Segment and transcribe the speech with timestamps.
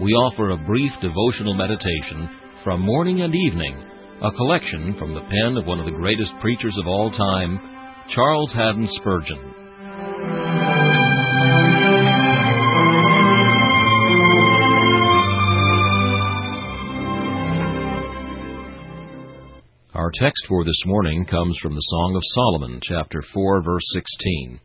[0.00, 2.30] we offer a brief devotional meditation
[2.62, 3.84] from morning and evening,
[4.22, 7.58] a collection from the pen of one of the greatest preachers of all time,
[8.14, 9.54] Charles Haddon Spurgeon.
[19.94, 24.60] Our text for this morning comes from the Song of Solomon, chapter 4, verse 16.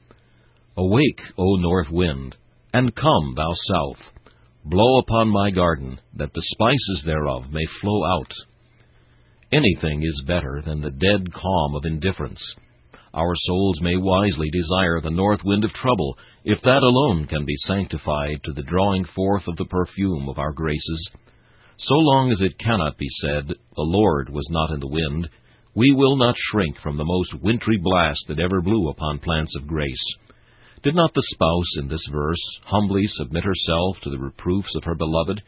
[0.77, 2.35] Awake, O north wind,
[2.71, 4.12] and come, thou south
[4.66, 8.31] Blow upon my garden, that the spices thereof may flow out.
[9.51, 12.40] Anything is better than the dead calm of indifference.
[13.13, 17.56] Our souls may wisely desire the north wind of trouble, if that alone can be
[17.68, 21.09] sanctified to the drawing forth of the perfume of our graces.
[21.78, 25.30] So long as it cannot be said, The Lord was not in the wind,
[25.75, 29.68] we will not shrink from the most wintry blast that ever blew upon plants of
[29.68, 30.06] grace.
[30.83, 34.95] Did not the spouse in this verse humbly submit herself to the reproofs of her
[34.95, 35.41] beloved,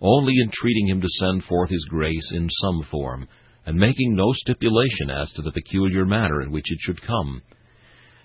[0.00, 3.28] only entreating him to send forth his grace in some form,
[3.66, 7.42] and making no stipulation as to the peculiar manner in which it should come?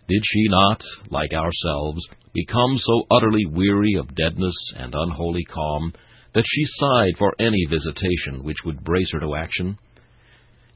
[0.08, 2.02] Did she not, like ourselves,
[2.34, 5.92] become so utterly weary of deadness and unholy calm
[6.34, 9.78] that she sighed for any visitation which would brace her to action?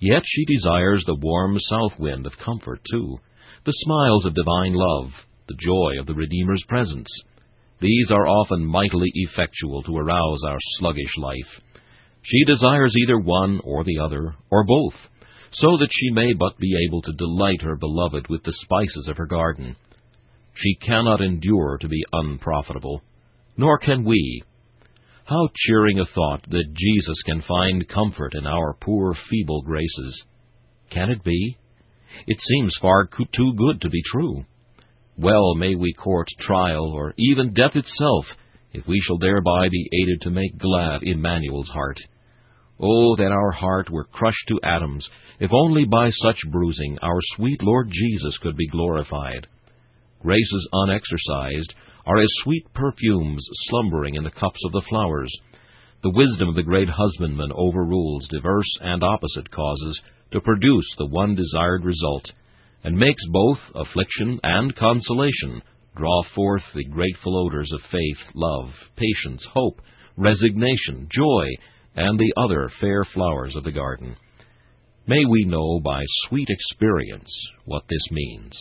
[0.01, 3.19] Yet she desires the warm south wind of comfort, too,
[3.65, 5.11] the smiles of divine love,
[5.49, 7.09] the joy of the Redeemer's presence.
[7.81, 11.61] These are often mightily effectual to arouse our sluggish life.
[12.23, 14.93] She desires either one or the other, or both,
[15.53, 19.17] so that she may but be able to delight her beloved with the spices of
[19.17, 19.75] her garden.
[20.55, 23.01] She cannot endure to be unprofitable,
[23.57, 24.43] nor can we.
[25.25, 30.21] How cheering a thought that Jesus can find comfort in our poor feeble graces.
[30.91, 31.57] Can it be?
[32.27, 34.45] It seems far too good to be true.
[35.21, 38.25] Well may we court trial, or even death itself,
[38.71, 41.99] if we shall thereby be aided to make glad Emmanuel's heart.
[42.79, 45.05] Oh, that our heart were crushed to atoms,
[45.41, 49.45] if only by such bruising our sweet Lord Jesus could be glorified.
[50.21, 51.73] Graces unexercised
[52.05, 55.33] are as sweet perfumes slumbering in the cups of the flowers.
[56.01, 59.99] The wisdom of the great husbandman overrules diverse and opposite causes
[60.31, 62.31] to produce the one desired result
[62.83, 65.61] and makes both affliction and consolation
[65.95, 69.81] draw forth the grateful odors of faith, love, patience, hope,
[70.15, 71.45] resignation, joy,
[71.95, 74.15] and the other fair flowers of the garden.
[75.07, 77.29] May we know by sweet experience
[77.65, 78.53] what this means.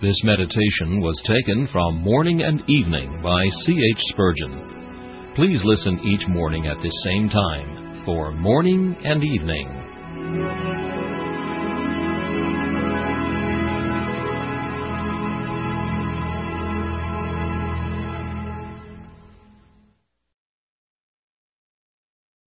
[0.00, 3.72] This meditation was taken from Morning and Evening by C.
[3.72, 4.02] H.
[4.10, 5.32] Spurgeon.
[5.34, 10.57] Please listen each morning at this same time for Morning and Evening.